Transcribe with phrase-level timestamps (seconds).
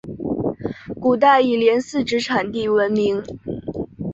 [0.99, 3.21] 古代以连四纸产地闻名。